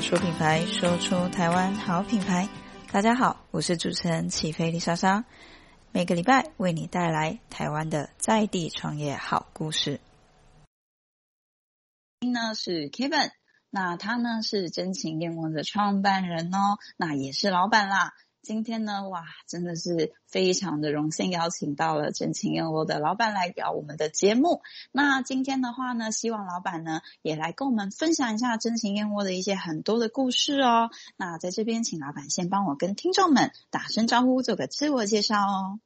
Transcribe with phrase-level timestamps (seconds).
[0.00, 2.48] 说品牌，说出台湾好品牌。
[2.90, 5.26] 大家好，我是主持人起飞丽莎莎，
[5.92, 10.00] 每个礼拜为你带来台湾的在地创业好故事。
[12.20, 13.30] 呢是 Kevin，
[13.68, 18.14] 那他呢是真情恋光的创办人哦，那也是老板啦。
[18.42, 24.62] 今天呢，哇，真的是非常的荣幸，邀请到了真情燕窝的老板来聊我们的节目。
[24.92, 30.88] 那今天的话呢，希望老板呢也来跟我们分享一下真情燕窝的一些很多的故事哦。
[31.18, 35.80] 那在这边，请老板先帮我跟听众们打声招呼，做个自我介绍哦。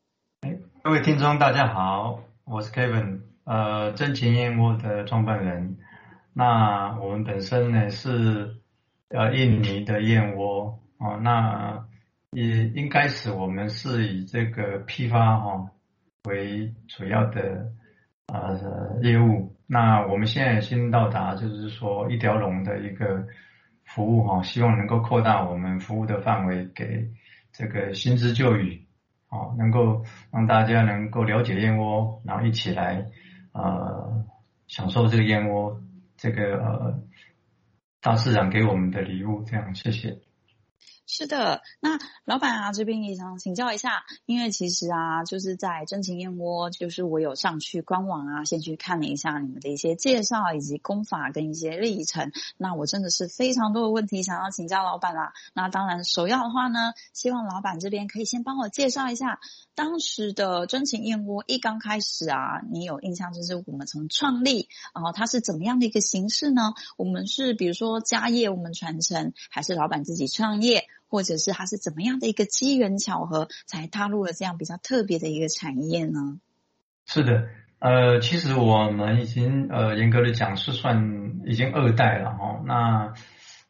[0.84, 5.76] 各位听众大家好，我是 Kevin，呃，真情燕窝的创办人。
[6.32, 8.58] 那我们本身呢是
[9.08, 11.83] 呃印尼的燕窝哦，那。
[12.34, 15.70] 也应该是我们是以这个批发哈
[16.24, 17.72] 为主要的
[18.26, 19.56] 呃业务。
[19.66, 23.26] 那我们现在新到达，就是说一条龙的一个
[23.84, 27.08] 服务哈，希望能够扩大我们服务的范围，给
[27.52, 28.84] 这个新知旧语，
[29.30, 33.06] 哦，能够让大家能够了解燕窝，然后一起来
[33.52, 34.24] 呃
[34.66, 35.80] 享受这个燕窝，
[36.16, 37.00] 这个呃
[38.02, 39.42] 大自然给我们的礼物。
[39.44, 40.23] 这样，谢谢。
[41.16, 52.32] 是的，那老板啊，这边也想请教一下，因为其实啊，就是在真情燕窝，就是我有上去官网啊，先去看了一下你们的一些介绍以及功法跟一些历程。
[52.56, 55.32] 那我真的是非常多的问题想要请教老板啦。
[55.52, 59.38] 那当然，首要的话呢，希望老板这边可以先帮我介绍一下
[59.76, 66.74] 当时的真情燕窝一刚开始啊，你有印象就是我们从创立，然后它是怎么样的一个形式呢？
[66.96, 70.88] 我们是比如说家业我们传承，还是老板自己创业？
[71.08, 76.38] 或者是他是怎么样的一个机缘巧合，才踏入了这样比较特别的一个产业呢？
[77.06, 77.48] 是的，
[77.78, 82.62] 呃，其实我们已经呃严格的讲是算已经二代了哈。
[82.64, 83.12] 那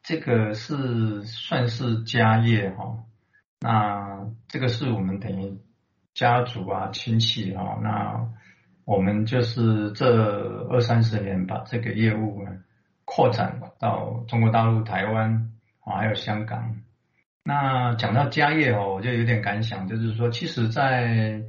[0.03, 3.03] 这个是算是家业哈。
[3.59, 5.59] 那这个是我们等于
[6.13, 7.77] 家族啊亲戚哈。
[7.83, 8.29] 那
[8.85, 12.47] 我们就是这二三十年把这个业务
[13.03, 16.77] 扩展到中国大陆、台湾啊，还有香港。
[17.47, 21.43] 那讲到家业哦，我就有点感想，就是说，其实，在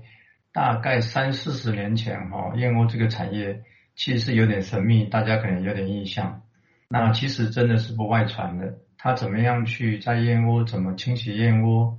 [0.52, 3.62] 大概三四十年前哈，燕窝这个产业
[3.94, 6.42] 其实是有点神秘，大家可能有点印象。
[6.90, 11.98] 那其实真的是不外传的，它怎么样去摘燕窝，怎么清洗燕窝？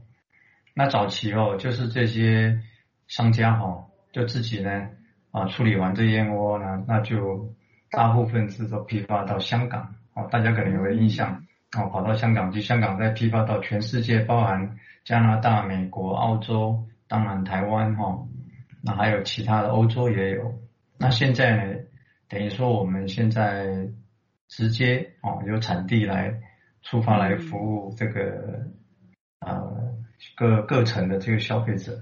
[0.76, 2.62] 那早期哦，就是这些
[3.08, 4.90] 商家哈，就自己呢
[5.32, 7.52] 啊处理完这燕窝呢，那就
[7.90, 11.47] 大部分是都批发到香港哦，大家可能有个印象。
[11.76, 18.26] 哦，跑到香港去，香港再批发到全世界，包含加拿大、美国、澳洲，当然台湾哈，
[18.82, 20.62] 那还有其他的欧洲也有。
[20.98, 21.80] 那现在呢，
[22.30, 23.90] 等于说我们现在
[24.48, 26.40] 直接哦，由产地来
[26.84, 28.66] 出发来服务这个
[29.40, 29.94] 呃
[30.38, 32.00] 各各层的这个消费者。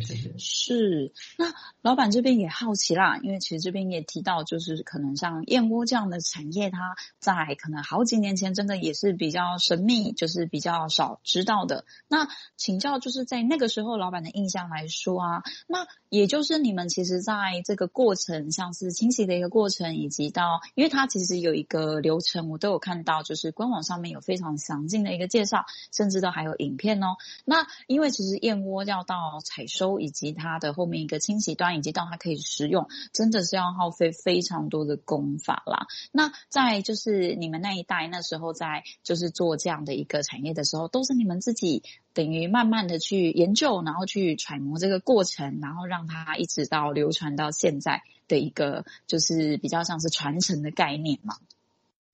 [0.00, 0.34] 谢谢。
[0.38, 11.84] 是，那老板这边也好奇啦，因为其实这边也提到，就是可能像燕窝这样的产业，它在可能好几年前真的也是比较神秘，就是比较少知道的。
[12.08, 17.34] 那请教，就是在那个时候，老板的印象来说啊，那也就是你们其实在
[17.64, 27.16] 这个过程，像是清洗的一个过程，以及到，因为它其实有一个流程，我都有看到，就是官网上面有非常详尽的一个介绍，甚至都还有影片哦。
[27.44, 29.83] 那因为其实燕窝要到采收。
[30.00, 35.86] 以及它的后面一个清洗端，以及到它可以食用，真的是要耗费非常多的功法啦。
[36.12, 51.36] 那在就是你们那一代那时候在就是做这样的一个产业的时候，都是你们自己等于慢慢的去研究，然后去揣摩这个过程，然后让它一直到流传到现在的一个就是比较像是传承的概念嘛。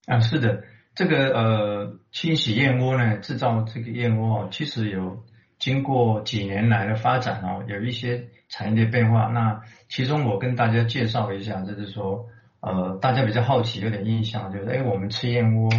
[0.05, 0.63] 啊，是的，
[0.95, 5.23] 这个呃清洗燕窝呢，制造这个燕窝其实有。
[5.61, 9.27] 经过几年来的发展哦，有一些产业的变化。
[9.27, 12.25] 那其中我跟大家介绍一下，就是说，
[12.61, 15.69] 呃，大家比较好奇，有点印象，就是，哎，我们吃燕窝，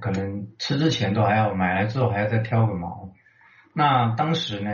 [0.00, 3.12] 可能吃之前都还要买来之后还要再挑个毛。
[3.72, 4.70] 那当时呢，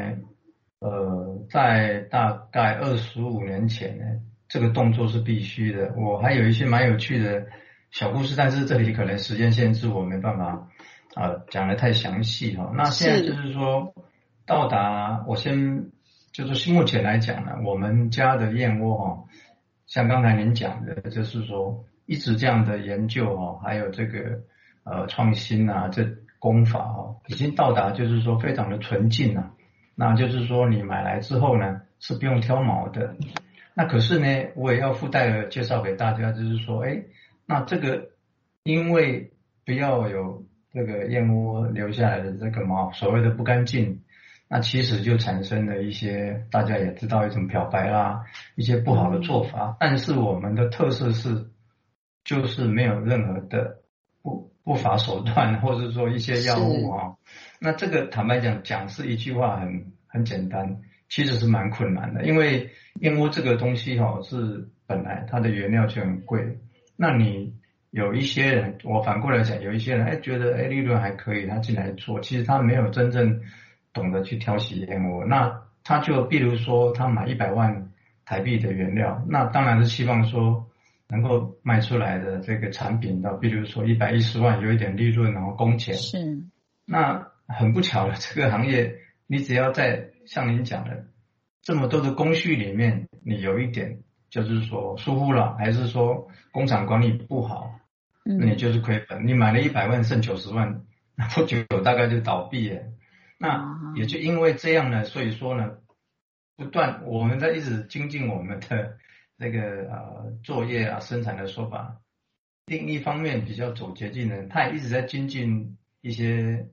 [0.79, 4.05] 呃，在大概二十五年前呢，
[4.49, 5.93] 这个动作是必须的。
[5.95, 7.49] 我还有一些蛮有趣的
[7.91, 10.69] 小故事，但是这里可能时间限制，我没办法
[11.13, 12.73] 啊、呃、讲的太详细哈。
[12.75, 13.93] 那现在就是说。
[14.47, 15.91] 到达，我先
[16.33, 19.25] 就是目前来讲呢，我们家的燕窝哈，
[19.87, 24.41] 像刚才您讲的，就是说一直这样的研究哈，还有这个
[24.85, 26.07] 呃创新啊，这
[26.39, 29.53] 功法哈，已经到达就是说非常的纯净了。
[29.95, 33.15] 那就是说你买来之后呢，是不用挑毛的。
[33.75, 37.05] 那可是呢，我也要附带的介绍给大家，就是说，哎，
[37.47, 38.11] 那这个
[38.65, 39.33] 因为
[39.65, 44.03] 不要有这个燕窝留下来的这个毛，所谓的不干净，
[44.55, 48.21] 那其实就产生了一些大家也知道一种漂白啦，
[48.55, 49.79] 一些不好的做法。
[49.81, 51.47] 但是我们的特色是，
[52.23, 53.79] 就是没有任何的
[54.21, 57.15] 不不法手段， 或者说一些药物啊。
[57.61, 62.69] 那这个坦白讲，讲是一句话很很简单，其实是蛮困难的，因为
[63.01, 66.59] 燕窝这个东西哈是本来它的原料就很贵，
[66.97, 67.55] 那你。
[67.93, 73.43] 有一些人，我反过来讲，有一些人哎觉得哎利润还可以，他进来做，其实他没有真正
[73.93, 77.91] 懂得去挑起燕窝，那他就比如说他买一百万
[78.25, 80.67] 台币的原料，那当然是希望说
[81.09, 86.43] 能够卖出来的这个产品到，比如说一百一十万有一点利润，然后工钱是，
[86.87, 88.97] 那很不巧的这个行业，
[89.27, 91.05] 你只要在像您讲的
[91.61, 93.99] 这么多的工序里面，你有一点
[94.31, 97.79] 就是说疏忽了，还是说工厂管理不好。
[98.25, 100.83] 那你就是亏本，你买了一百万剩九十万，
[101.17, 102.87] 那不久大概就倒闭耶。
[103.43, 105.79] 那也就因为这样呢，所以说呢，
[106.57, 108.97] 不断我们在一直精进我们的
[109.37, 109.61] 这个
[109.91, 112.01] 呃作业啊生产的说法。
[112.67, 116.69] 另一方面比较走捷径的人，他也一直在精进一些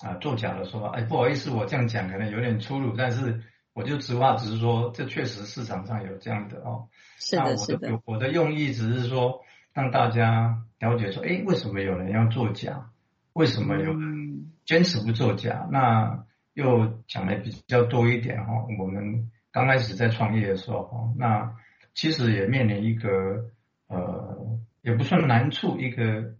[0.00, 0.90] 啊作假的说法。
[0.90, 3.42] 哎，不好意思，我这样讲可能有点粗鲁，但是
[3.72, 6.88] 我就直话直说，这确实市场上有这样的哦。
[7.18, 8.00] 是的，是的。
[8.04, 9.42] 我的用意只是说。
[9.74, 12.90] 让大家了解说，哎，为什么有人要作假？
[13.34, 15.66] 为什么有人坚持不作假？
[15.70, 16.24] 那
[16.54, 18.52] 又讲的比较多一点哈。
[18.78, 21.54] 我们刚开始在创业的时候哈，那
[21.94, 23.50] 其实也面临一个
[23.88, 26.34] 呃，也不算难处，一个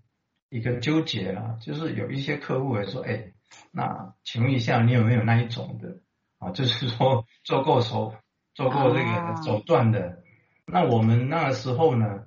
[0.48, 1.56] 一个纠结啦。
[1.60, 3.32] 就是有一些客户会说，哎，
[3.70, 5.98] 那请问一下，你有没有那一种的
[6.38, 6.50] 啊？
[6.50, 8.14] 就是说 做过手，
[8.54, 10.22] 做过这个手段的。
[10.66, 12.24] 那我们那个时候呢？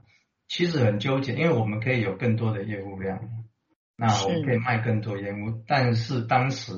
[0.47, 3.19] 其实很纠结，因为我们可以有更多的业务量，
[3.95, 5.63] 那我们可以卖更多烟雾。
[5.68, 6.74] 但是当时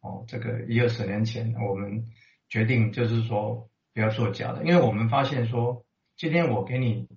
[0.00, 2.04] 哦，这个一二十年前，我们
[2.48, 5.84] 决定就是说不要做假的，因为我们发现说，
[6.16, 7.08] 今天我给你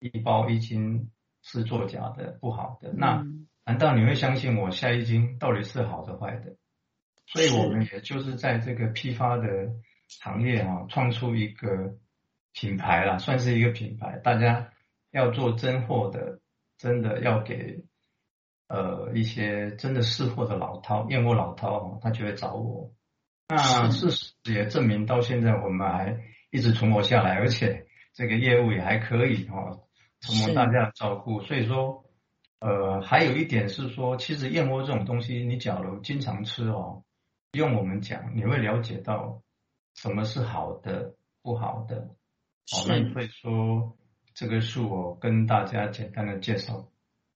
[0.00, 1.10] 一包一斤
[1.42, 3.24] 是做假的不好的，那
[3.64, 6.56] 难道你会相信我下一斤到底是好的坏的？
[7.26, 9.46] 所以我们也就是在这个批发的
[10.20, 11.96] 行业啊，创出一个
[12.52, 14.68] 品牌啦，算是一个品牌，大家。
[15.12, 16.40] 要做真货的，
[16.78, 17.84] 真的要给
[18.72, 22.90] 呃一些真的识货的老饕，燕窝老饕，他就会找我。
[23.48, 26.16] 那事实也证明，到现在我们还
[26.50, 29.78] 一直存活下来，而且这个业务也还可以哈，
[30.20, 31.42] 承蒙大家的照顾。
[31.42, 32.04] 所以说，
[32.60, 37.04] 呃，还有一点是说，其实燕窝这种东西，你假如经常吃哦，
[37.52, 39.42] 用我们讲，你会了解到
[39.94, 42.08] 什么是好的，不好的。
[42.72, 43.96] 好，那你会说。
[44.34, 46.88] 这个是我跟大家简单的介绍。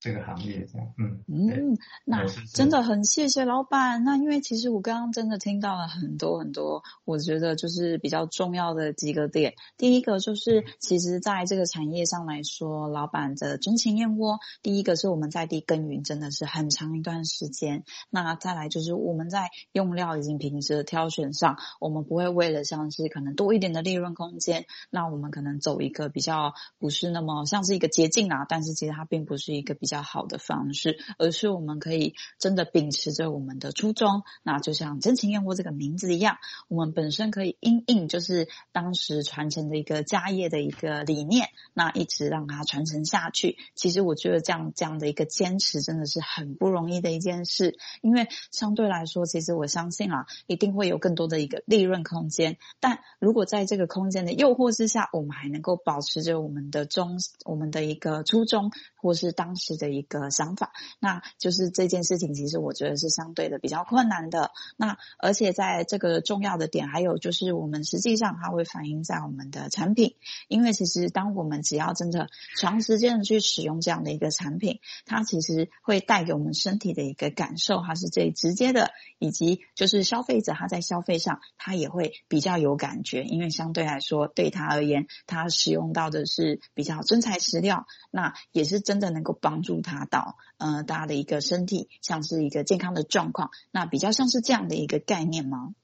[0.06, 2.24] 这个行业这样，嗯嗯，那
[2.54, 4.04] 真的很谢谢老板。
[4.04, 9.54] 那因为其实我刚刚真的听到了很多很多，我觉得就是比较重要的几个点。
[9.76, 17.82] 第一个就是，其实在这个产业上来说，老板的真情燕窝，第一个是我们在地耕耘真的是很长一段时间。
[18.08, 29.95] 那再来就是我们在用料以及品质的挑选上，我们不会为了像是可能多一点的利润空间，那我们可能走一个比较不是那么像是一个捷径啊，但是其实它并不是一个比较。
[29.96, 36.36] 比较好的方式，而是我们可以真的秉持着我们的初衷，那就像真情燕窝这个名字一样，
[36.68, 43.56] 我们本身可以因应就是当时传承的一个家业的一个理念，那一直让它传承下去。
[43.74, 52.58] 其实我觉得这样这样的一个坚持真的是很不容易的一件事，因为相对来说，其实我相信啊，一定会有更多的一个利润空间。
[52.80, 59.96] 但如果在这个空间的诱惑之下，我们还能够保持着我们的中，我们的一个初衷，或是当时的。
[59.96, 64.50] 一个想法，那就是这件事情，其实我觉得是相对的比较困难的。
[64.76, 70.16] 那而且在这个重要的点，还有就是我们实际上它会反映在我们的产品，
[70.48, 72.28] 因为其实当我们只要真的
[72.58, 89.82] 长时间的去使用这样的一个产品，它其实会带给我们身体的一个感受，它是最直接的，以及就是消费者他在消费上他也会比较有感觉，因为相对来说对他而言，他使用到的是比较真材实料，那也是真的能够帮助。
[89.82, 95.74] 他到呃，大家的一个身体像是一个健康的状况，那比较像是这样的一个概念吗？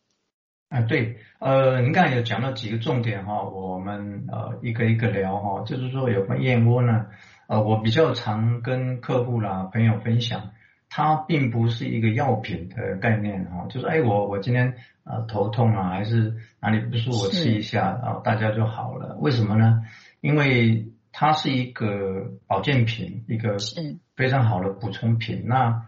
[0.71, 7.05] 啊，对，呃，您刚才有讲到几个重点哈，我们呃一个一个聊哈，就是说有关燕窝呢，
[7.47, 10.53] 呃，我比较常跟客户啦朋友分享，
[10.89, 14.75] 它并不是一个药品的概念哈，就是哎我我今天
[15.05, 19.85] 呃头痛啊，还是哪里不舒服，我吃一下啊，大家就好了，为什么呢？
[20.23, 23.57] 因为它是一个保健品，一个
[24.17, 25.45] 非常好的补充品。
[25.47, 25.87] 那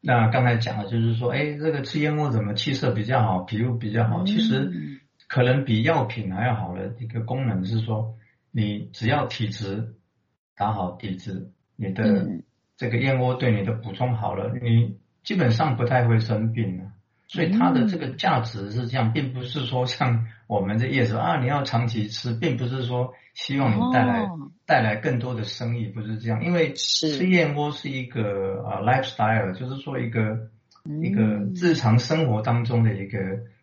[0.00, 4.22] 那刚才讲的就是说，哎，这个吃燕窝怎么气色比较好，皮肤比较好？
[4.24, 8.14] 其实可能比药品还要好的一个功能是说，
[8.52, 9.94] 你只要体质
[10.54, 12.28] 打好底子，你的
[12.76, 16.92] 这个燕窝对你的补充好了，你基本上不太会生病了。
[17.26, 26.44] 所以它的这个价值是这样，并不是说像我们的业者啊，你要长期吃，并不是说希望你带来、哦、带来更多的生意，不是这样。
[26.44, 30.48] 因为吃燕窝是一个呃 lifestyle，就是说一个、
[30.84, 31.22] 嗯、一个
[31.54, 33.18] 日常生活当中的一个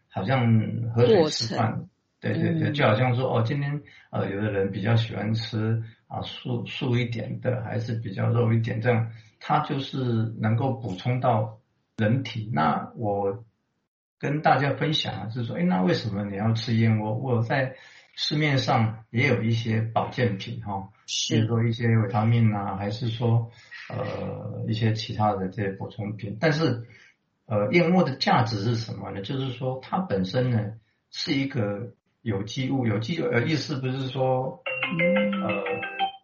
[0.10, 0.46] 好像
[0.94, 1.88] 喝水吃饭，
[2.20, 9.10] 对对对，就好像说哦，今天呃有的人比较喜欢吃啊素素一点的，还是比较肉一点，这样
[9.40, 11.60] 它就是能够补充到
[11.96, 12.50] 人体。
[12.52, 13.44] 那我。
[14.24, 17.13] 跟大家分享啊，就是说，哎，那为什么你要吃燕窝？
[17.13, 17.75] 我在
[18.15, 20.88] 市面上也有一些保健品哈，
[21.27, 23.51] 比如说一些维他命啊，还是说
[23.89, 26.38] 呃一些其他的这些补充品。
[26.39, 26.86] 但是
[27.48, 29.22] 呃，燕窝的价值是什么呢？
[29.22, 30.72] 就是说它本身呢
[31.12, 34.63] 是一个有机物，有机呃意思不是说
[35.44, 35.50] 呃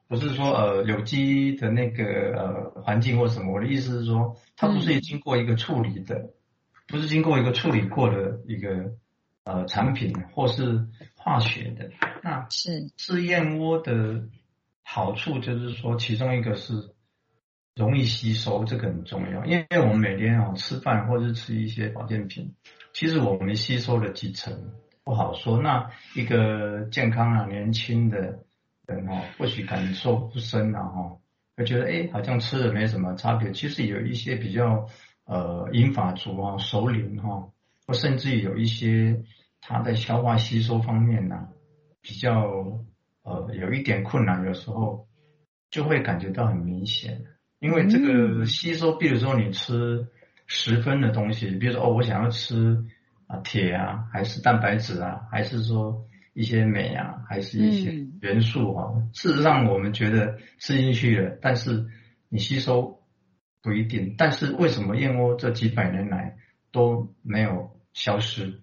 [0.08, 6.30] 不是说呃有机的那个呃环境或什么，我的意思是说它不是经过一个处理的。
[6.90, 8.96] 不是经过一个处理过的一个
[9.44, 11.92] 呃产品，或是化学的，
[12.24, 14.24] 那是吃燕窝的
[14.82, 16.74] 好处就是说，其中一个是
[17.76, 19.46] 容易吸收，这个很重要。
[19.46, 22.56] 因为我们每天哦吃饭或是吃一些保健品，
[22.92, 24.72] 其实我们吸收了几成
[25.04, 25.62] 不好说。
[25.62, 28.46] 那一个健康啊年轻的
[28.88, 31.18] 人哈，或许感受不深啊哈，
[31.56, 33.52] 会觉得哎好像吃了没什么差别。
[33.52, 34.90] 其实有一些比较。
[35.30, 37.52] 呃，银发族啊，首领哈，
[37.86, 39.24] 或甚至于有一些
[39.62, 41.48] 他在消化吸收方面呢、啊，
[42.02, 42.82] 比较
[43.22, 45.08] 呃有一点困难，有时候
[45.70, 47.26] 就会感觉到很明显。
[47.60, 50.08] 因为这个吸收，比如说你吃
[50.48, 52.84] 十分的东西，比如说哦，我想要吃
[53.28, 59.06] 啊铁啊，还是蛋白质啊，还是说一些镁啊，还是一些元素哈、啊。
[59.14, 61.86] 事实上，我们觉得吃进去了，但是
[62.30, 62.99] 你吸收。
[63.62, 66.38] 不一定，但是为什么燕窝这几百年来
[66.72, 68.62] 都没有消失？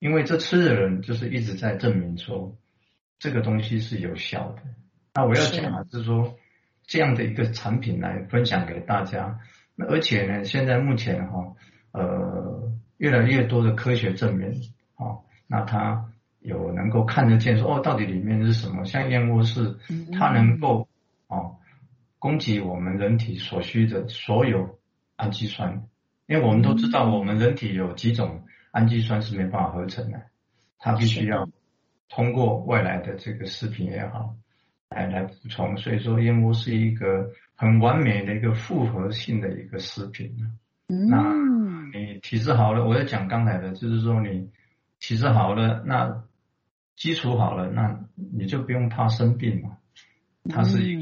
[0.00, 2.56] 因为这吃的人就是一直在证明说
[3.20, 4.62] 这个东西是有效的。
[5.14, 6.36] 那我要讲的是说
[6.86, 9.38] 这样的一个产品来分享给大家。
[9.76, 11.54] 那而且呢，现在目前哈
[11.92, 14.60] 呃越来越多的科学证明，
[14.96, 18.84] 哦，那它有能够看得见说哦，到底里面是什么？
[18.84, 19.76] 像燕窝是
[20.18, 20.88] 它能够。
[22.22, 24.78] 供给我们人体所需的所有
[25.16, 25.88] 氨基酸，
[26.26, 30.22] 因为我们都知道，我们人体有几种氨基酸是没办法合成的，
[30.78, 31.48] 它必须要
[32.08, 34.36] 通过外来的这个食品也好
[34.88, 35.76] 来来补充。
[35.76, 40.32] 所以说，燕窝是一个很完美的一个复合性的一个食品。
[40.86, 41.34] 那
[41.92, 44.48] 你体质好了，我要讲刚才的，就是说你
[45.00, 46.22] 体质好了，那
[46.94, 49.78] 基础好了，那你就不用怕生病嘛。
[50.48, 51.01] 它是一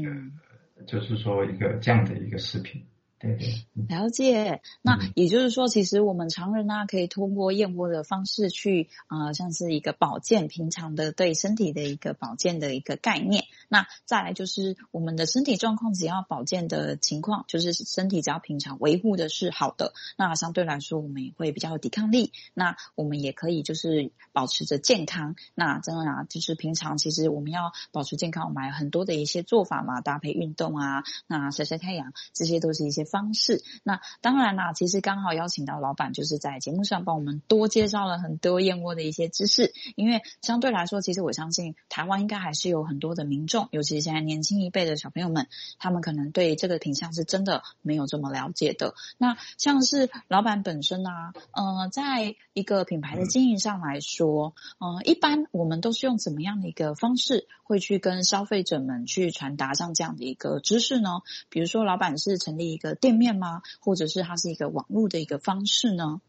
[0.87, 2.85] 就是说，一个这样的一个视频。
[3.21, 4.61] 对对，了解。
[4.81, 13.43] 那也就是说，其实我们常人呢，可以通过燕窝的方式去啊、呃，像是一个保健，平常的对身体的一个保健的一个概念。
[13.69, 22.31] 那再来就是我们的身体状况，只要保健的情况，就是身体只要平常维护的是好的，那相对来说我们也会比较有抵抗力。
[22.55, 25.35] 那我们也可以就是保持着健康。
[25.53, 33.05] 那真的啊，就是平常其实我们要保持健康，我们还有很多的一些做法嘛，搭配运动啊，那晒晒太阳，这些都是一些。
[33.11, 39.73] 方式，那当然啦，其实刚好邀请到老板，就是在节目上帮我们多介绍了很多燕窝的一些知识。
[39.95, 48.95] 因为相对来说，其实我相信台湾应该还是有很多的民众，尤其是现在年轻一辈的小朋友们，他们可能对这个品相是真的没有这么了解的。
[49.17, 61.21] 那像是老板本身啊，呃，在一个品牌的经营上来说，呃，一般我们都是用怎么样的一个方式会去跟消费者们去传达上这样的一个知识呢？
[61.49, 63.61] 比如说，老板是成立一个店面吗？
[63.81, 66.21] 或者是它是一个网络的一个方式呢？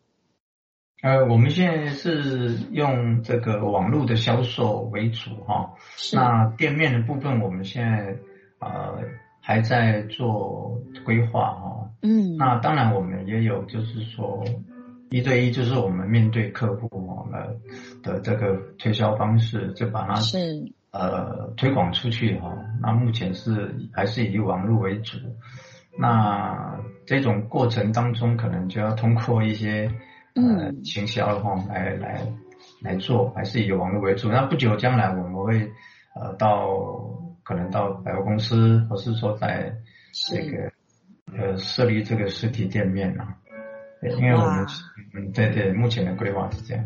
[1.03, 5.75] 呃，我们现在是用这个网络的销售为主哈。
[6.13, 8.17] 那店面的部分，我们现在
[8.61, 9.01] 呃
[9.41, 11.91] 还在做规划哈。
[12.03, 12.37] 嗯。
[12.37, 14.45] 那当然，我们也有就是说
[15.11, 17.61] 一对一，就是我们面对客户我们
[18.03, 22.57] 的这个推销方式，就把它是呃推广出去哈。
[22.81, 25.19] 那目前是还是以网络为主。
[25.99, 29.91] 那这种过程当中，可能就要通过一些
[30.35, 32.21] 呃行销的话来来
[32.81, 34.31] 来做，还是以网络为主。
[34.31, 35.71] 那不久将来我们会
[36.15, 36.69] 呃到
[37.43, 39.75] 可能到百货公司，或是说在
[40.29, 40.73] 这个
[41.37, 43.37] 呃设立这个实体店面啊。
[44.01, 44.67] 对，因为我们
[45.15, 46.85] 嗯，对对，目前的规划是这样。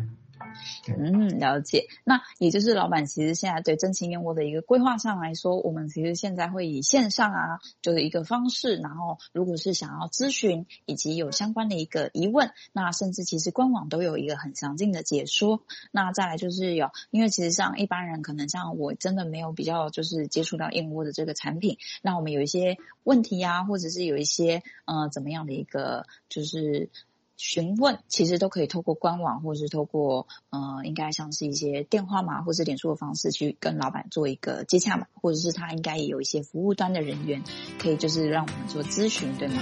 [0.97, 1.87] 嗯，了解。
[2.03, 8.77] 那也就是老板其实现在对真情燕窝的一个规划上来说，我们其实现在会以线上啊，就是一个方式。
[8.77, 15.61] 然后，如果是想要咨询以及有相关的一个疑问，那甚至其实官网都有一个很详尽的解说。
[15.91, 26.89] 那再来就是有，因为其实像一般人可能像我真的没有比较就是接触到燕窝的这个产品，那我们有一些问题啊，或者是有一些呃怎么样的一个就是。
[27.37, 37.43] 询问其实都可以透过官网，或者是透过呃，应该像是一些电话嘛，或是脸书的方式去跟老板做一个接洽嘛，或者是他应该也有一些服务端的人员，
[37.79, 39.61] 可以就是让我们做咨询，对吗？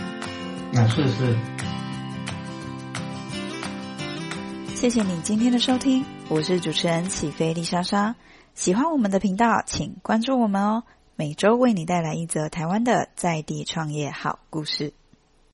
[0.72, 1.38] 那是是。
[4.76, 8.16] 谢谢你今天的收听，我是主持人起飞丽莎莎。
[8.54, 10.84] 喜欢我们的频道，请关注我们哦，
[11.16, 14.94] 每周为你带来一则台湾的在地创业好故事。